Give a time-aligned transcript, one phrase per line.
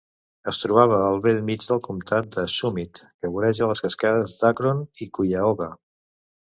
[0.51, 5.11] Es trobava al bell mig del comtat de Summit, que voreja les cascades d"Akron i
[5.19, 5.75] Cuyahoga.